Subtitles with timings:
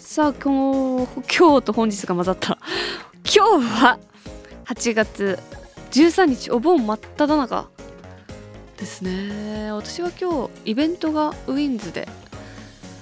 [0.00, 2.58] さあ今日今日と本日が混ざった
[3.22, 3.98] 今日は
[4.64, 5.38] 8月
[5.90, 7.68] 13日お盆真っ只中
[8.78, 9.70] ですね。
[9.72, 12.08] 私は今日イベントがウィンズで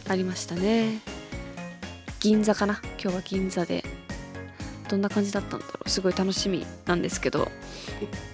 [0.09, 0.99] ありましたね。
[2.19, 2.81] 銀座かな？
[3.01, 3.85] 今日は銀座で。
[4.89, 5.89] どんな感じだったんだろう？
[5.89, 7.49] すごい楽しみなんですけど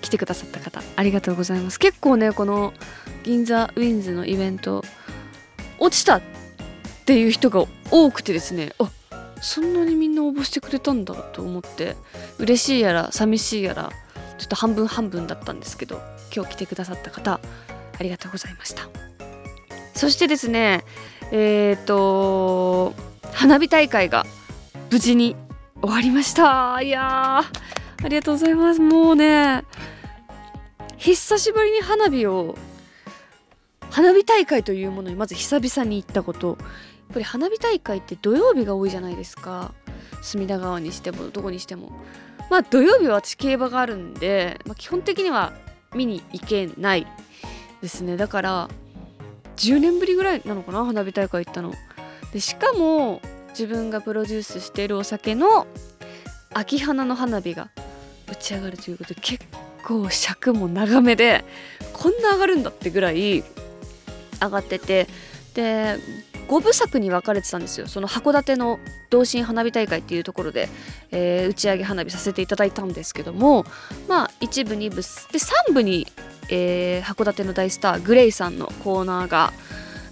[0.00, 1.78] 来てくださった方ありがとうございます。
[1.78, 2.72] 結構ねこの
[3.24, 4.82] 銀座ウィンズのイベント
[5.78, 6.22] 落ちた
[7.04, 8.90] っていう人が多くてですねあ
[9.42, 11.96] そんなにみんな応募してくれたんだと思って
[12.38, 13.90] 嬉しいやら寂しいやら
[14.38, 16.00] ちょっと半分半分だったんですけど
[16.34, 17.40] 今日来てくださった方
[17.98, 18.88] ありがとうございました。
[19.92, 20.82] そしてですね
[21.30, 22.94] えっ、ー、と
[23.32, 24.24] 花火大会が
[24.90, 25.36] 無事に
[25.82, 26.80] 終わりました。
[26.80, 28.80] いやありがとうございます。
[28.80, 29.62] もうね
[30.96, 32.56] 久しぶりに花火を
[33.90, 36.56] 花火大会というものにまず久々に行ったこと
[37.14, 39.72] ぱり花火大会って土曜日が多いじゃないですか。
[40.20, 41.92] 隅田川にしてもどこにしても。
[42.50, 45.52] まあ土曜日は私競馬があるんで、まあ、基本的には
[45.94, 47.06] 見に行けない
[47.80, 48.16] ですね。
[48.16, 48.68] だから
[49.56, 51.72] 10年ぶりぐらいなのかな花火大会行ったの。
[52.32, 55.66] でしかも自分がプロデュースしているお酒の
[56.52, 57.70] 秋花の花火が
[58.30, 59.44] 打ち上がるということで結
[59.84, 61.44] 構尺も長めで
[61.92, 63.44] こんな上がるんだってぐらい
[64.40, 65.06] 上がってて。
[65.54, 65.98] で
[66.48, 67.86] 5部作に分かれてたんですよ。
[67.86, 68.78] その函館の
[69.10, 70.68] 同心花火大会っていうところで、
[71.10, 73.64] えー、打ち上げ花火させていただいたんですけども
[74.08, 76.06] まあ1部2部で3部に、
[76.50, 79.52] えー、函館の大スターグレイさんのコーナーが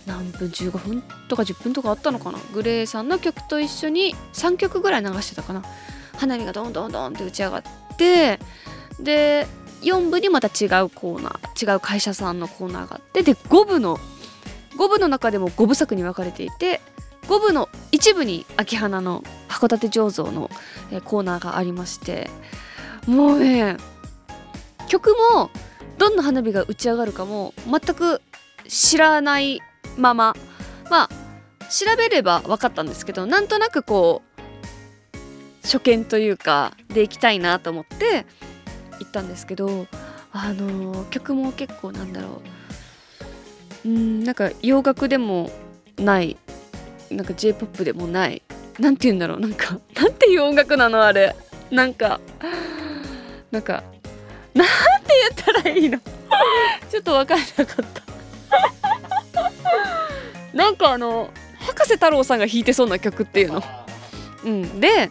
[0.06, 2.38] 何分15分とか10分とかあったのかな？
[2.52, 5.62] グレイさんの曲と一緒に3曲ぐらい流してたかな。
[6.16, 7.62] 花火がどんどんどんって打ち上がっ
[7.96, 8.38] て
[9.00, 9.46] で
[9.82, 13.98] 4部にまた違うコーナー違う会社さんのコーナーがあってで5部の
[14.82, 16.80] 5部の中でも5部作に分かれていて
[17.28, 20.50] 5部の一部に秋花の函館醸造の
[21.04, 22.28] コーナーがありまして
[23.06, 23.76] もうね
[24.88, 25.50] 曲も
[25.98, 28.20] どんな花火が打ち上がるかも全く
[28.66, 29.60] 知らない
[29.96, 30.34] まま
[30.90, 31.08] まあ
[31.66, 38.26] 調べれば分かったんですけどなんとなくこう初見というかで行きたいなと思って
[38.98, 39.86] 行ったんですけど
[40.32, 42.61] あの曲も結構なんだろう
[43.84, 45.50] うんなんか洋楽でも
[45.98, 46.36] ない。
[47.10, 48.42] なんか j p o p でもない。
[48.78, 49.40] なんて言うんだろう。
[49.40, 51.34] なんか なんていう音楽なのあれ。
[51.70, 52.20] なんか
[53.50, 53.82] なんか
[54.54, 54.72] なんて
[55.44, 55.98] 言ったらいいの？
[56.90, 58.02] ちょっと分かんなかった。
[60.56, 63.62] なんかあの博士太郎さんが弾いてそうな曲っていうの。
[64.44, 65.10] うん、で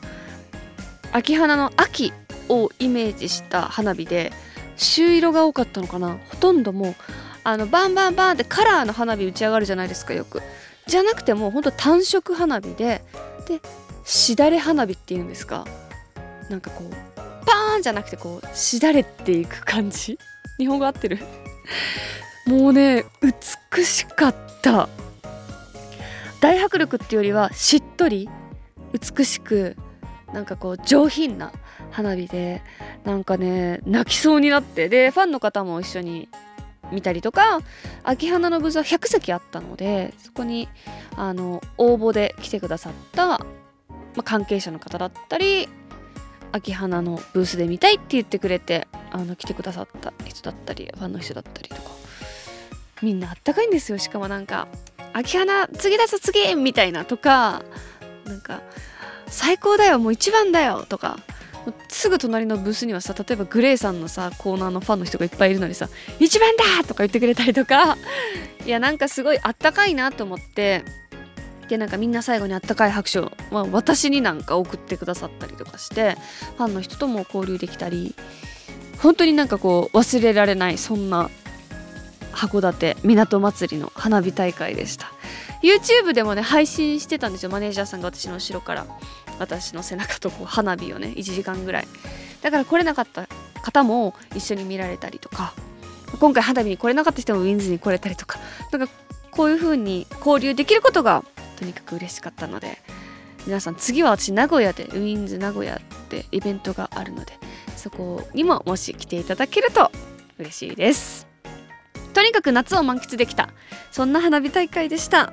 [1.12, 2.14] 秋花の秋
[2.50, 4.32] をイメージした花火で
[4.76, 6.18] 朱色が多かったのかな。
[6.30, 6.96] ほとんどもう
[7.44, 10.42] あのバンバンバンってカラーの花火打ち上がるじゃないですかよく。
[10.88, 13.02] じゃなくてもうほんと単色花火で
[13.48, 13.62] で
[14.04, 15.66] しだれ花火っていうんですか。
[16.50, 16.94] なんかこう
[17.46, 20.20] パーンじゃなくてこうしだれていく感じ。
[20.58, 21.20] 日本語合ってる？
[22.46, 23.06] もうね
[23.74, 24.90] 美しかった。
[26.42, 28.28] 大迫力っていうよりはしっとり
[29.16, 29.76] 美しく
[30.34, 31.52] なんかこう上品な
[31.92, 32.64] 花火で
[33.04, 34.90] なんかね泣きそうになって。
[34.90, 36.30] でファンの方も一緒に
[36.92, 37.60] 見たりとか
[38.04, 40.70] 秋花のブースは100席あったのでそこに
[41.16, 43.40] あの応募で来てくださった、ま
[44.18, 45.68] あ、関係者の方だったり
[46.52, 51.82] 秋花のブースで見たいって言ってくれてあの来てくださった人だったりファンの人だったりとか
[53.02, 53.98] みんなあったかいんですよ。
[53.98, 54.68] しかもなんか
[55.14, 57.64] 秋花次だぞ次みたいなとか
[58.26, 58.62] なんか
[59.28, 61.18] 最高だよもう一番だよとか
[61.90, 65.90] すぐ隣のブースにはさ例えばグレイさんのさコーナーのファンの人がいっぱいいるのにさ
[66.20, 67.98] 「一番だ!」とか言ってくれたりとか。
[68.66, 70.84] いやなんかすごいあったかいなと思って。
[71.68, 76.18] でなんかみんな最後にあったかい拍手を、まあ、私になんか送ってくださったりとかして
[76.58, 78.14] ファンの人とも交流できたり。
[79.02, 81.30] 本当になんかこう忘れられないそんな
[82.34, 85.12] 函館港祭りの花火大会でした。
[85.64, 88.86] YouTube でもね配信してたんですよマネージャーさんが私の後ろから。
[89.42, 91.88] 私の背中とこう花火をね1時間ぐらい。
[92.42, 93.28] だから来れなかった
[93.62, 95.54] 方も一緒に見られたりとか
[96.20, 98.40] 今回花火に来れなかった人もウィンズに来れたりとか
[98.72, 98.92] なんか
[99.30, 101.24] こういう風に交流できることが
[101.58, 102.80] とにかく嬉しかったので
[103.46, 105.80] 皆さん次は私名古屋でウィンズ名古屋っ
[106.10, 107.34] てイベントがあるので
[107.78, 109.92] そこにももし来ていただけると
[110.38, 111.28] 嬉しいです。
[112.14, 113.50] とにかく夏を満喫できた
[113.92, 115.32] そんな花火大会でした。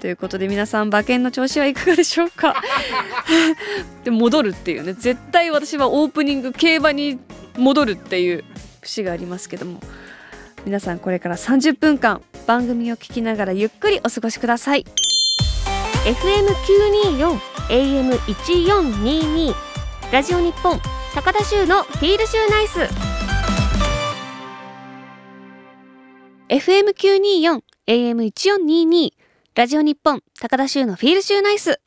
[0.00, 2.62] ということで皆さん馬券の調子はいかがでしょうか？
[4.04, 4.92] で戻るっていうね。
[4.94, 7.18] 絶対私はオープニング競馬に
[7.56, 8.44] 戻るっていう
[8.82, 9.80] 節がありますけども。
[10.64, 14.84] 皆さんこれから30分間番組を聞きながらゆっくりお過ごしください。
[16.04, 17.38] FM924
[17.68, 19.54] AM1422
[20.12, 20.80] ラジオ日本
[21.14, 22.80] 高田州のフィールシューナイス
[26.48, 29.12] FM924 AM1422
[29.56, 31.80] ラジオ日本高田州のフィールシューナイス。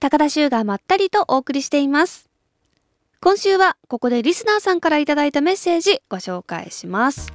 [0.00, 2.30] 高田州がまったりとお送りしています。
[3.20, 7.34] 今週はここでリスナーさんからいただいたメッセージご紹介します。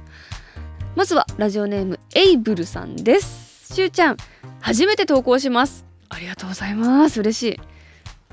[0.96, 3.72] まずはラジオネームエイブルさんです。
[3.72, 4.16] しゅうちゃん
[4.60, 5.84] 初めて投稿します。
[6.08, 7.20] ありがとうございます。
[7.20, 7.60] 嬉しい。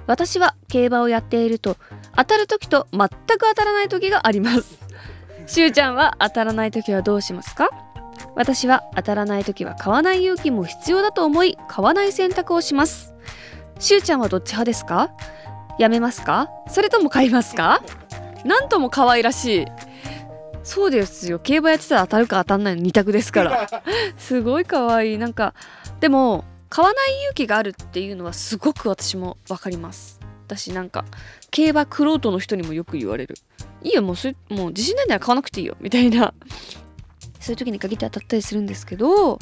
[0.08, 1.78] 私は競馬をやっていると
[2.18, 4.80] 当たる時と全く当たらない時があります。
[5.46, 7.70] しゅうちゃんは当たらない時はどうしますか？
[8.36, 13.14] 私は当たらない時は買わない勇気も必要だと思い買わない選択をします。
[13.80, 15.12] しゅうちゃんはどっち派ですか？
[15.80, 16.50] やめますか？
[16.68, 17.82] それとも買いますか？
[18.46, 19.66] なんとも可愛らしい。
[20.64, 21.40] そうですよ。
[21.40, 23.70] 競馬やってたら当たるか当たんないの2択ですから。
[24.18, 25.18] すごい可愛い。
[25.18, 25.54] なんか
[26.00, 30.20] でも買わない勇気があるっていうのはすごく私も分かります。
[30.48, 31.06] 私なんか
[31.52, 33.36] 競馬クロートの人にもよく言われる。
[33.84, 35.76] いいよもうそれもう自信ないなら買わなくていいよ。
[35.82, 36.34] みたいな
[37.44, 39.38] そういう時に限って当たったりするんですけど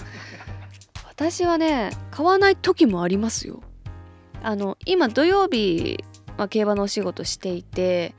[1.05, 3.61] 私はね買わない時もありますよ。
[4.41, 6.03] あの今土曜日、
[6.35, 8.15] ま、競馬のお仕事していて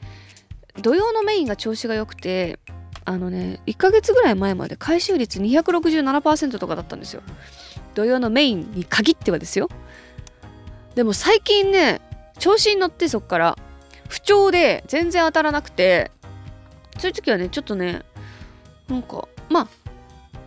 [0.80, 2.60] 土曜のメインが調子が良くて
[3.04, 7.22] あのね1ヶ月ぐらい前まで回収率267%とかだったんですよ。
[7.94, 9.68] 土曜のメインに限ってはですよ。
[10.94, 12.00] でも最近ね
[12.38, 13.58] 調子に乗ってそっから
[14.08, 16.12] 不調で全然当たらなくて
[16.98, 18.02] そういう時はねちょっとね
[18.88, 19.68] なんかまあ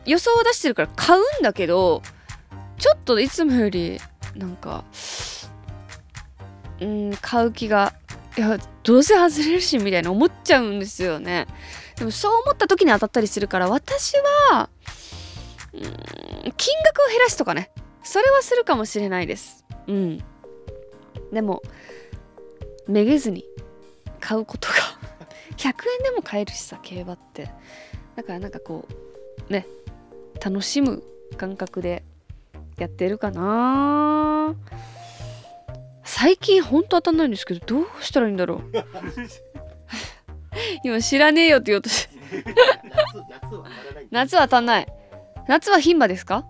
[0.06, 2.02] 予想を出してるから買うんだけど
[2.78, 4.00] ちょっといつもより
[4.36, 4.84] なんか
[6.80, 7.94] うん買う気が
[8.38, 11.48] いやどうせ外れるしみたいな思っちゃうんですよね。
[11.96, 14.13] でもそう思った時に当たったりするから私
[14.52, 14.69] は
[15.74, 15.81] うん
[16.57, 17.72] 金額を減らすとかね。
[18.04, 19.66] それはするかもしれないです。
[19.88, 20.24] うん。
[21.31, 21.62] でも
[22.88, 23.46] めげずに
[24.19, 24.75] 買うことが
[25.57, 25.68] 100
[26.00, 27.50] 円でも買えるしさ競馬って。
[28.15, 28.88] だからなんかこ
[29.50, 29.67] うね
[30.44, 31.03] 楽しむ
[31.38, 32.03] 感覚で
[32.77, 34.56] やってるかな。
[36.03, 38.62] 最近ほんと当たんないんですけどどうしたらいいんだろう。
[40.83, 42.15] 今知らねえよって言おうとして
[44.12, 44.88] 夏は当たんない。
[45.47, 46.45] 夏は牝馬ですか？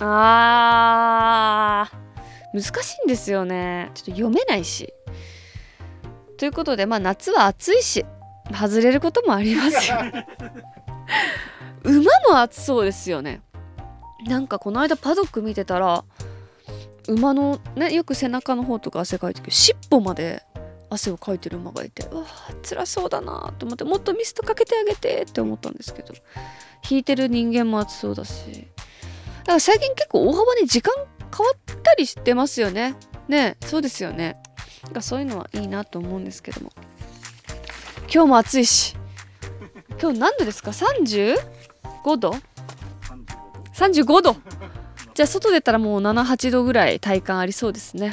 [0.00, 2.54] あー。
[2.54, 3.90] 難しいんですよね。
[3.94, 4.92] ちょっと読めないし。
[6.36, 8.04] ということでまあ夏は暑いし
[8.50, 9.98] 外れることもありますよ。
[11.84, 13.42] 馬も暑そうですよね。
[14.26, 16.04] なんかこの間パドック見てたら
[17.08, 20.44] 馬のねよく背中の方とか汗かいてるけど尻尾まで
[20.90, 22.26] 汗をかいてる馬がいてうわ
[22.62, 26.14] 辛そうだなと思ってもっとミストかけてあげてって思ったんですけど
[26.88, 28.68] 引いてる人間も暑そうだし。
[29.40, 30.94] だから最近結構大幅に時間
[31.36, 32.94] 変わったりしてますよね。
[33.28, 34.36] ねそうですよね。
[34.92, 36.70] がそういうのはいいなと思うんですけども
[38.14, 38.94] 今日も暑いし。
[39.98, 42.34] 今日何度ですか？35度
[43.72, 44.36] ？35度。
[45.14, 48.12] じゃあ外出たらもう78度ぐらい体感ありそうですね。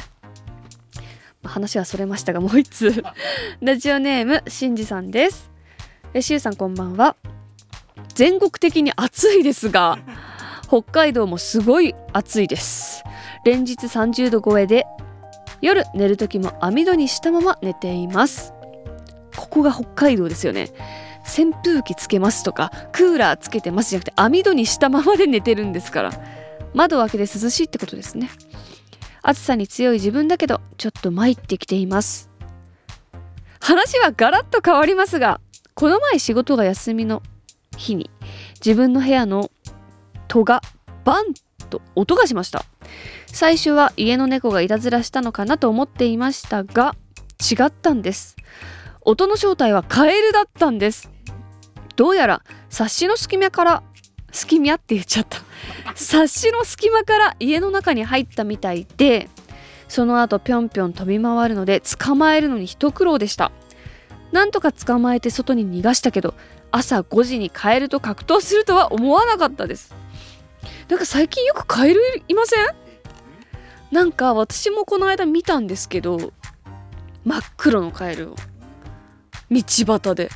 [1.44, 3.04] 話はそれましたがもう一通
[3.60, 5.52] ラジオネームしんじさんです。
[6.14, 7.18] えしゅうさんこんばんは。
[8.16, 10.00] 全国的に暑いですが
[10.66, 13.04] 北海道もすごい暑いです。
[13.44, 14.86] 連日30度超えで
[15.60, 18.54] 夜寝る時も網戸にしたまま寝ています
[19.36, 20.72] ここが北海道ですよね。
[21.24, 26.12] 扇風機つけますとかクーラーつけてますじゃなくて網戸にしたままで寝てるんですから。
[26.74, 28.30] 窓を開けて涼しいってことですね。
[29.22, 32.30] 暑さに強い自分だけどちょっと参ってきています。
[33.60, 35.42] 話はガラッと変わりますが
[35.74, 37.22] この前仕事が休みの
[37.78, 38.10] 日に
[38.64, 39.52] 自分の部屋の
[40.28, 40.62] 戸が
[41.04, 41.34] バン
[41.70, 42.66] と音がしました。
[43.28, 46.96] 最初は家の猫がいたずらしたのかなと思っていましたが
[47.40, 48.36] 違ったんです。
[49.02, 51.10] 音の正体はカエルだったんです。
[51.96, 53.84] どうやら冊子の隙間から
[54.32, 55.40] 隙間って言っちゃった。
[55.96, 59.28] 冊子の隙間から家の中に入ったみたいで
[59.88, 63.52] その後ぴょんぴょん飛び回るので捕まえるのに一苦労でした。
[64.32, 66.36] なんとか捕まえて外に逃がしたけど
[66.72, 69.96] 朝5時にカエルと格闘するとは思わなかったです。
[70.88, 72.66] なんか最近よくカエルいません？
[73.92, 76.32] なんか私もこの間見たんですけど
[77.26, 78.36] 真っ黒のカエルを。
[79.52, 80.30] 道端で。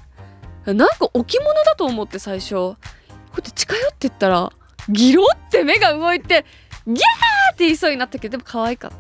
[0.66, 2.56] なんか置物だと思って最初。
[2.56, 2.78] こ
[3.34, 4.52] うやって近寄ってったら
[4.90, 6.46] ギロって目が動いて
[6.86, 6.98] ギャー
[7.54, 8.92] って言いそうになったけどでも可愛かっ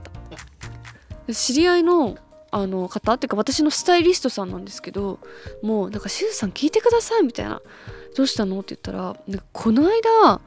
[1.28, 1.34] た。
[1.34, 2.18] 知り合いの
[2.52, 5.20] あの方っていうか私のスタイリストさんなんですけど
[5.64, 7.62] もうなんか「しずさん聞いてください」みたいな
[8.16, 9.16] 「どうしたの?」って言ったら
[9.52, 10.42] この間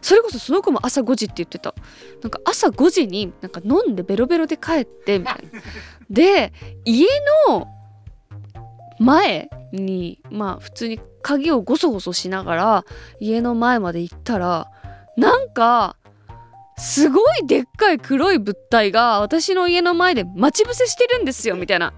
[0.00, 1.74] それこそその子も朝5時って言ってた。
[2.22, 5.60] なんか朝5時になんか飲んでベロベロで帰ってみたいな。
[6.10, 6.52] で
[6.84, 7.06] 家
[7.48, 7.66] の
[8.98, 12.84] 前にまあ普通に鍵をゴソゴソしながら
[13.20, 14.68] 家の前まで行ったら
[15.16, 15.96] なんか
[16.76, 21.92] すごいでっかい黒い物体が私の家の前で待ち伏せしてるんですよみたいな。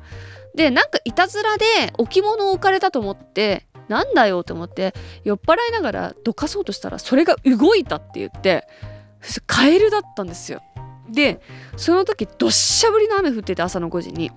[0.54, 1.64] でなんかいたずらで
[1.98, 8.66] 置物を置かれたと思ってなんだよって思って酔っ払いながらどかそうとしたらそれが動いたって言って
[9.46, 10.62] カエルだったんですよ。
[11.10, 11.40] で
[11.76, 14.30] その時どっしゃ降りの雨降ってて朝の5時に。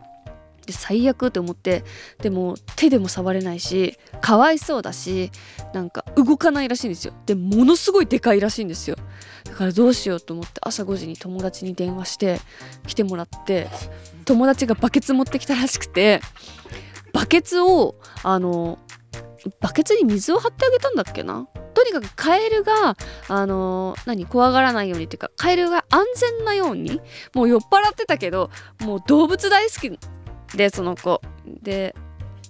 [0.65, 1.83] で最悪って思って
[2.21, 5.31] でも手でも触れないしかわいそうだし
[5.73, 7.13] なんか動かないらしいんですよ。
[7.25, 8.95] でものすごいでかいらしいんですよ。
[9.43, 12.39] だからどうしようと思って朝5時に友達に電話して
[12.87, 13.67] 来てもらって
[14.25, 16.21] 友達がバケツ持ってきたらしくて
[17.11, 18.79] バケツをあの
[19.59, 21.47] バケツに水を張ってあげたんだっけな？
[21.73, 22.95] とにかくカエルが
[23.27, 27.01] あの何怖がらないようにっていうかカエルが安全なように
[27.33, 29.99] もう酔っ払ってたけどもう動物大好き
[30.55, 31.21] でその子。
[31.45, 31.95] で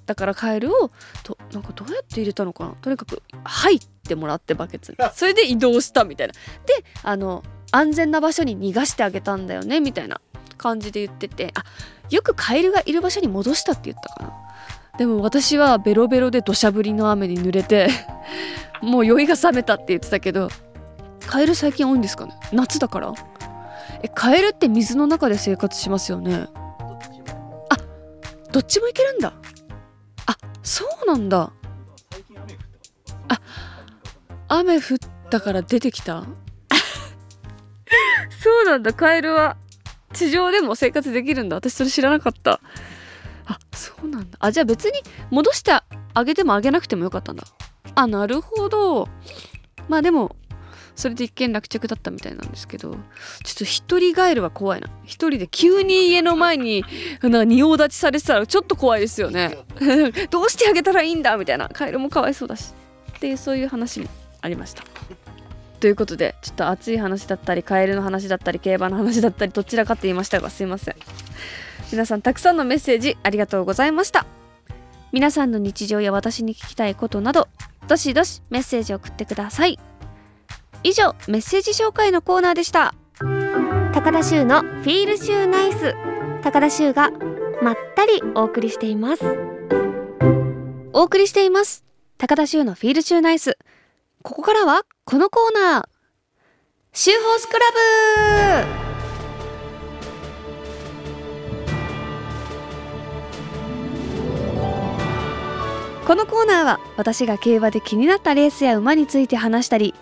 [0.05, 0.91] だからカエルを
[1.23, 2.71] となんかどうやって入れたのかな。
[2.81, 4.91] とにかく入ってもらってバケツ。
[4.91, 6.33] に それで移動したみたいな。
[6.33, 6.39] で
[7.03, 10.21] あの安全な場所に逃がしてあげたんだよねみたいな
[10.57, 11.51] 感じで言ってて。
[11.55, 11.63] あ
[12.09, 14.33] よくカエルがいる場所に戻したって言ったかな。
[14.97, 17.89] でも私はベロベロで土砂降りの雨に濡れて
[18.81, 20.49] もう酔いが覚めたって言ってたけど
[21.25, 22.33] カエル最近多いんですかね。
[22.51, 23.13] 夏だから。
[24.03, 26.47] えカエルって水の中で生活しますよね。
[26.53, 26.62] あ
[28.53, 29.33] どっちもいけるんだ。
[30.27, 31.51] あそうなんだ。
[33.27, 33.41] あ
[34.47, 34.97] 雨降っ
[35.29, 36.21] たから出てきた？
[38.41, 38.93] そうなんだ。
[38.93, 39.57] カエルは
[40.13, 41.55] 地上でも生活できるんだ。
[41.57, 42.61] 私それ知らなかった。
[43.45, 44.37] あそうなんだ。
[44.39, 45.83] あじゃあ別に戻してあ
[46.23, 47.43] げてもあげなくてもよかったんだ。
[47.95, 49.09] あなるほど。
[49.89, 50.35] まあでも
[50.95, 52.99] それで一件落着だったみたいなんですけどちょっ
[53.57, 54.89] と一人ガエルは怖いな。
[55.03, 56.85] 一人で急に家の前に
[57.21, 59.57] なんか仁王立ちされてたらちょっと怖いですよね。
[60.29, 61.69] どうしてあげたらいいんだみたいな。
[61.69, 62.73] カエルもかわいそうだし。
[63.17, 64.07] っていうそういう話も
[64.41, 64.83] ありました。
[65.79, 70.95] ということでちょっと熱い話だったりカエルの話だったり競馬の話だったりどちらかって言いましたがすいません。
[71.91, 74.25] 皆さんたくさんのメッセージありがとうございました。
[75.11, 77.47] 皆さんの日常や私に聞きたいことなど
[77.87, 79.77] どしどしメッセージを送ってください。
[80.83, 82.93] 以上メッセージ紹介のコーナーでした。
[83.93, 85.95] 高田修のフィールシューナイス。
[86.43, 87.09] 高田修が
[87.61, 89.23] まったりお送りしています。
[90.91, 91.85] お送りしています。
[92.17, 93.57] 高田修のフィールシューナイス。
[94.23, 95.83] ここからはこのコーナー。
[96.91, 97.59] シューホースクラ
[98.77, 98.83] ブ。
[106.05, 109.95] このコーナーは私が競馬で気になったレースや馬について話したり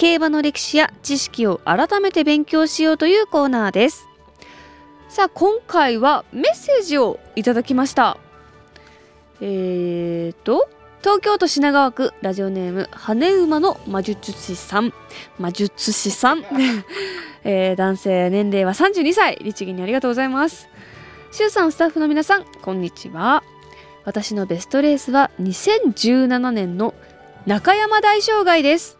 [0.00, 4.08] 競馬の歴史や知識を改めて勉強しようというコーナーです。
[5.10, 8.16] さあ今回はメッセージをいただきました。
[9.42, 10.70] えーと
[11.02, 14.94] 東京都品川区ラジオネーム羽馬の魔術師さん。
[15.38, 16.46] 魔術師さん、
[17.44, 20.66] えー、男性年齢は32歳律儀にありがとうございます。
[21.30, 23.42] シュウさんスタッフの皆さんこんにちは。
[24.06, 26.94] 私のベストレースは2017年の
[27.44, 28.99] 中山大障害です。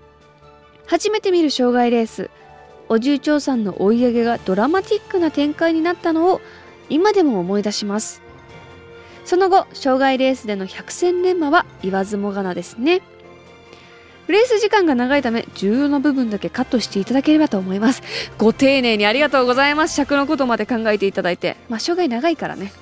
[0.90, 2.30] 初めて見る障害レース。
[2.88, 6.40] お重長さんの追い上げがドラマティックな展開になったのを
[6.88, 8.20] 今でも思い出します。
[9.25, 13.02] その後障害レースでの百戦錬磨は言わずもがなですね。
[14.26, 18.02] レース時間が長いため重要な部分だけカットしていただければと思います。
[18.37, 19.94] ご丁寧にありがとうございます。
[19.94, 21.56] 尺のことまで考えていただいて。
[21.68, 22.73] まあ障害長いからね。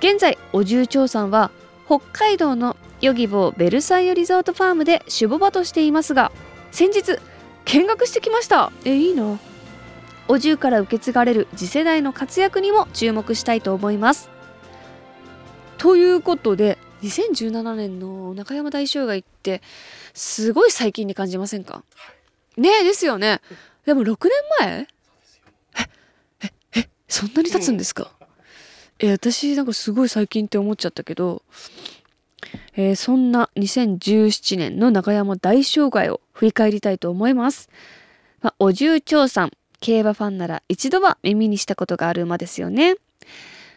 [0.00, 1.50] 現在お重長さんは
[1.86, 6.30] 北海道のヨギボーベルサイユリゾートファームで守護場としていますが
[6.74, 7.20] 先日
[7.66, 8.72] 見学してきました。
[8.84, 9.38] えいいな
[10.26, 14.28] お重から受け継がれる次世代の活躍にも注目したいと思います。
[15.78, 19.62] ということで2017年の中山大障害って
[20.14, 21.84] すごい最近に感じませんか？
[22.56, 23.40] ねえですよね。
[23.86, 24.88] でも6年前？
[26.42, 28.10] えええそんなに経つんですか？
[28.98, 31.44] え私なんかすごい最近って思っちゃったけど、
[32.74, 37.70] えー、そんな2017年の中山大障害を振り返りたいと思います。
[38.42, 42.96] まあ、お重長さん競馬ファンなら一度は耳にしたことがある馬ですよね。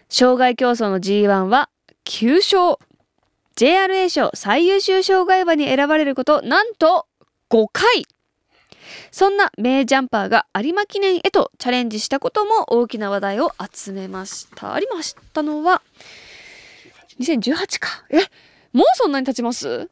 [0.09, 1.69] 障害競争の G1 は
[2.05, 2.77] 9勝。
[3.55, 7.07] JRA 賞最優秀障害馬に選ばれることなんと
[7.49, 8.05] 5回。
[9.11, 14.79] そんな名ジャンパーが有馬記念へとチャレンジしたことも大きな話題を集めました。
[14.79, 15.81] 有馬知ったのは
[17.19, 18.05] 2018か。
[18.11, 18.19] え
[18.73, 19.89] もうそんなに経ちます？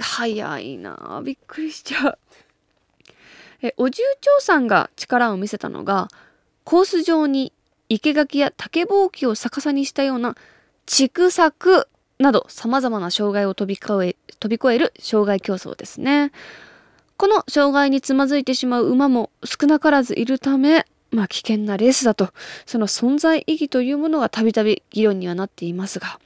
[0.00, 1.22] 早いな。
[1.24, 2.18] びっくりしちゃう。
[3.62, 6.08] えお重長さんが力を見せたのが
[6.64, 7.52] コース上に
[7.88, 10.36] 生垣や竹ぼうきを逆さにしたような
[10.86, 11.88] 畜作
[12.18, 16.32] など様々な障害を飛び越え飛び越える障害競争ですね。
[17.16, 22.32] この障害につまずいてしまう馬も少なからずいるためまあ危険なレースだと。
[22.66, 26.18] その存在意義というものがたびたび議論にはなっていますが。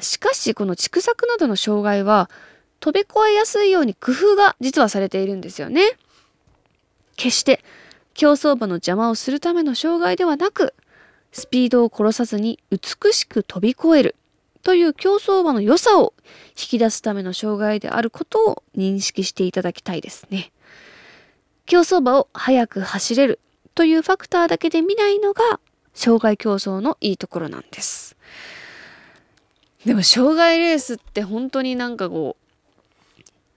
[0.00, 2.30] しかしこの畜作などの障害は
[2.80, 5.82] 飛び越えやすいように工夫が実はされているんですよね
[7.16, 7.62] 決して
[8.14, 10.74] 競走馬の邪魔をするための障害ではなく
[11.32, 14.16] スピードを殺さずに美しく飛び越える
[14.62, 16.12] という競走馬の良さを
[16.50, 20.50] 引き出すための障害であることを認識していただきたいですね。
[21.66, 23.38] 競走馬を速く走れる
[23.76, 25.60] というファクターだけで見ないのが
[25.94, 28.16] 障害競争のいいところなんです。
[29.84, 32.45] でも障害レースって本当になんかこう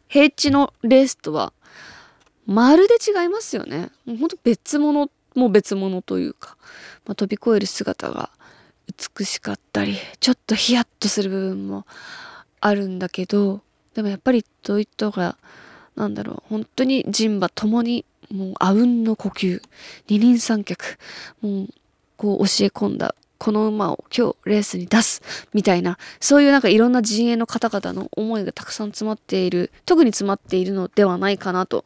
[0.09, 1.53] 平地のレースとは
[2.45, 3.89] まるで違いますよね。
[4.05, 6.57] もうほんと別物も別物というか、
[7.05, 8.31] まあ、飛び越える姿が
[9.17, 11.85] 美しかったりちょっとヒヤッとする部分も
[12.59, 13.61] あるんだけど
[13.93, 15.37] でもやっぱりドイツが
[15.95, 19.61] なんだろう本当に人馬ともにもうあうんの呼吸
[20.07, 20.97] 二人三脚
[21.41, 21.67] もう
[22.17, 25.21] こう教え込んだこの馬を今日レースに出す
[25.53, 31.85] みたいなそういうなんかいろんな陣営の方々の思いがたくさん詰まっている特に詰まっているのではないかなと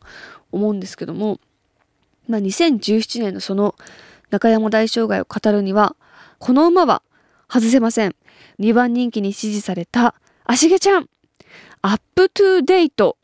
[0.52, 1.40] 思うんですけども、
[2.28, 3.76] まあ、2017年のその
[4.32, 5.96] 中山大障害を語るには
[6.40, 7.04] この馬は
[7.48, 8.16] 外せません。
[8.60, 11.08] 2番人気に支持された芦毛ちゃん。
[11.82, 13.18] アップトゥーデイト。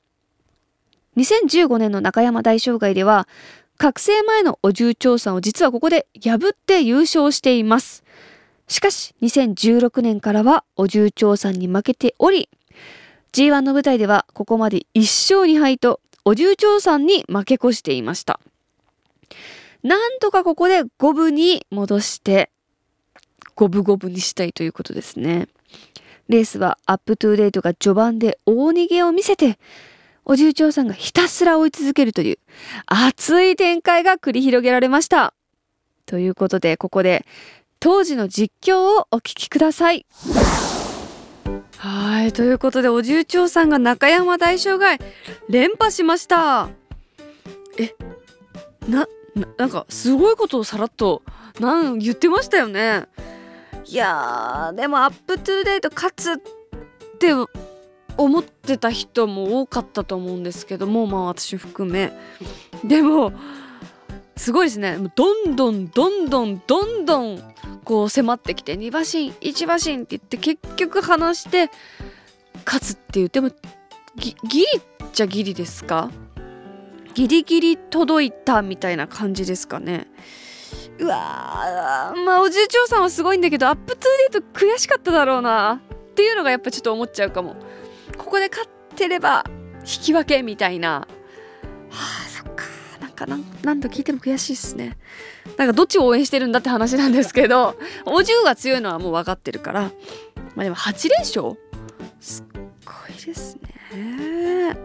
[1.17, 3.27] 2015年の中山大障害では、
[3.77, 8.03] 覚醒前のオジュウチョウサンを実はここで破って優勝しています。
[8.69, 12.49] しかし、2016年からはお重調査に負けており、
[13.33, 18.39] G1 の舞台ではここまで1勝2敗とお重調査に負け越していました。
[19.83, 22.51] なんとかここで5分に戻して
[23.55, 25.47] 五分五分にしたいということですね。
[26.27, 29.57] レースはアップトゥーデートが序盤で大逃げを見せて、
[30.25, 32.37] お重長さんがひたすら追い続けるという
[32.85, 35.33] 熱い展開が繰り広げられました。
[36.05, 37.25] ということで、ここで
[37.79, 40.05] 当時の実況をお聞きください。
[41.77, 44.99] はい、ということで、お重長さんが中山大障害
[45.49, 46.69] 連覇しました。
[47.77, 47.95] え、
[48.89, 49.07] な、
[49.57, 51.21] なんかすごいことをさらっと
[51.59, 53.07] なん言ってましたよね。
[53.85, 56.37] いやでもアップトゥーデート勝つっ
[57.17, 57.33] て
[58.17, 62.11] 思ってた人も多かったと思うんですけどもまあ私含め
[62.83, 63.31] でも
[64.35, 71.71] すごいですねどんどんどんどんどんどんこう迫ってきて2馬身1馬身って言って結局離して
[72.65, 73.29] 勝つっていう。
[73.29, 73.49] でも
[74.15, 76.11] ギリっちゃギリですか？
[77.13, 80.07] ギリギリ届いたみたいな感じですかね。
[80.99, 85.81] うわまあおじいちょうさんはすごいんだけどアップトゥーデート悔しかっただろうな。
[85.81, 87.55] っていうのがやっぱちょっと思っちゃうかも。
[88.17, 89.45] ここで勝ってれば
[89.79, 90.91] 引き分けみたいな。
[90.91, 91.07] は
[91.91, 92.28] あ
[93.19, 93.37] かな？
[93.63, 94.97] 何度聞いても悔しいっすね。
[95.57, 99.91] なんかどっちを応援してるんだって話なんですけど お重が強いのはもう分かってるから。
[100.55, 101.57] まあでも8連勝？
[102.19, 102.45] すっ
[102.85, 103.57] ごいです
[103.91, 104.77] ね。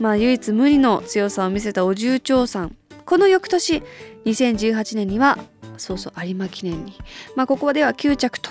[0.00, 2.76] まあ唯一無二の強さを見せたお重長さん。
[3.04, 3.82] この翌年
[4.24, 5.38] 2018年には
[5.76, 6.94] そうそう有馬記念に。
[7.36, 8.50] まあここでは9着と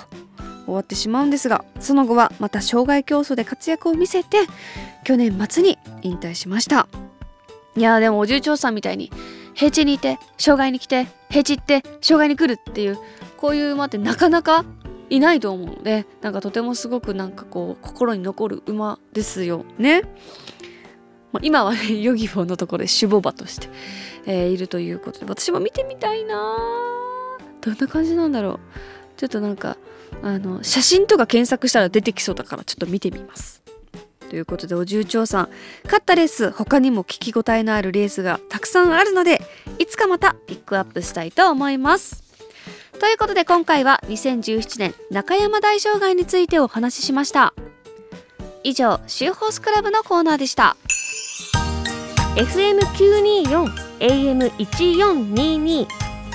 [0.65, 4.45] 終わってしまうんですがその後はまた障害競争で活躍を見せて
[5.03, 6.87] 去年末に引退しました。
[7.75, 9.11] いやでもお重長さんみたいに
[9.53, 12.97] 平地にいて障害に来て平地行って障害に来るっていう
[13.37, 14.65] こういう馬ってなかなか
[15.09, 20.03] いないと思うのでなんかとてもすごくなんかこう心に残る馬ですよね。
[21.33, 23.69] まあ、今はね ヨギボーのところで守護馬として
[24.25, 26.57] えー、いるということで私も見てみたいな
[27.61, 28.59] どんな感じなんだろう。
[29.17, 29.77] ちょっとなんか
[30.23, 33.60] あの写真とか検索したら出てきそうだからちょっと見てみます。
[34.31, 35.49] ということでお重長さん。
[35.83, 39.41] 勝ったレース他にも聞き応えのあるレースがたくさんあるので
[39.77, 42.23] いつかまたピックアップしたいと思います。
[42.97, 47.53] ということで今回は2017年中山大障害についてお話ししました。
[48.63, 50.77] 以上シーホースクラブのコーナーでした。
[52.37, 55.87] FM924 AM1422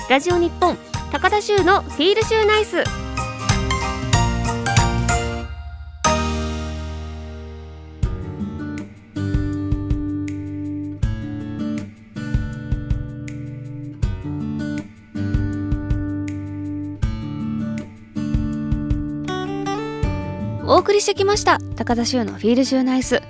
[0.07, 0.77] ラジオ日本
[1.11, 3.06] 高田州のフィールシューナイス。
[20.87, 21.59] 送りしてきました。
[21.75, 23.21] 高田州のフィールシューナイス。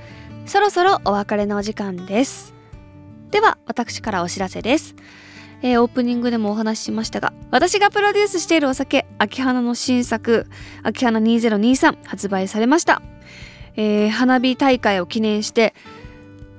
[0.45, 2.53] そろそろお別れのお時間です。
[3.31, 4.93] では私からお知らせです。
[5.63, 10.45] えー、オープニングでもお話ししましたが私がプロデュースしているお酒秋花の新作
[10.83, 13.01] 秋花2023発売されました、
[13.75, 15.73] えー、花火大会を記念して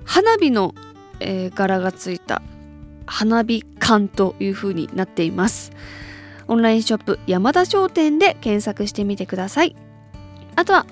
[0.04, 0.74] 花火の、
[1.20, 2.42] えー、柄がついた
[3.06, 5.70] 花火館という風になっています。
[6.48, 9.76] オンラインショップ山田商店で検索してみてください。
[10.58, 10.86] あとは、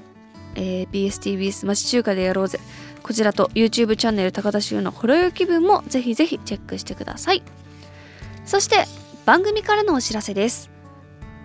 [0.55, 2.61] えー、BSTBS 町中華でやろうぜ。
[3.03, 7.43] こちらと YouTube チャンネル高田修のほろよ気分もぜひぜひチェックしてください。
[8.45, 8.85] そして
[9.25, 10.71] 番組からのお知らせです。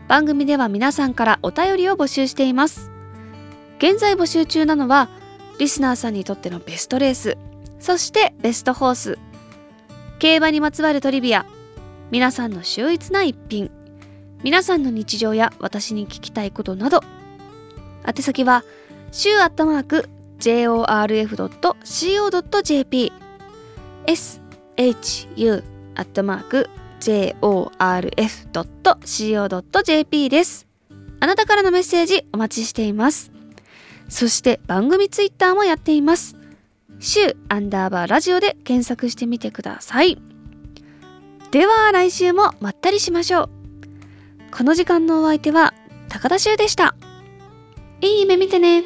[0.08, 2.92] 番組では皆さんからお便りを募集しています。
[3.80, 5.10] 現在募集中なのは
[5.58, 7.40] リスナーさんにとってのベストレース。
[7.80, 9.18] そしてベストホース。
[10.20, 11.48] 競馬にまつわるトリビア。
[12.12, 13.72] 皆さんの秀逸な一品。
[14.44, 17.02] 皆さんの日常や私に聞きたいことなど
[18.06, 18.64] 宛先は
[19.12, 20.10] 週アットマーク
[20.40, 21.52] jorf.co.jp
[24.08, 25.64] shu
[25.96, 27.50] アットマーク jorf.co.jp
[30.30, 30.68] です。
[31.20, 33.32] あなたからのメッセージお待ちしています。
[34.10, 36.36] そして番組ツイッターもやっています。
[37.00, 40.22] 週アンダーバーラジオで検索してみてください。
[41.52, 43.50] では来週もまったりしましょう。
[44.56, 45.74] この時間のお相手は
[46.10, 46.96] 高田修でした。
[48.02, 48.84] いい夢見てね。